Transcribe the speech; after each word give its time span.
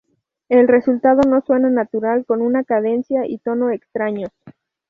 El 0.49 0.67
resultado 0.67 1.21
no 1.29 1.41
suena 1.41 1.69
natural, 1.69 2.25
con 2.25 2.41
una 2.41 2.63
cadencia 2.63 3.27
y 3.27 3.37
tono 3.37 3.69
extraños. 3.69 4.31